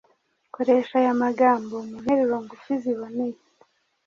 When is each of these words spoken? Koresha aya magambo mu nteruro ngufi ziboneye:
Koresha 0.55 0.93
aya 1.01 1.13
magambo 1.23 1.75
mu 1.87 1.95
nteruro 2.03 2.35
ngufi 2.43 2.73
ziboneye: 2.83 3.39